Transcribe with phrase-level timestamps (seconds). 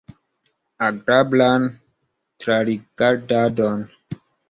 [0.87, 1.69] Agrablan
[2.41, 3.89] trarigardadon!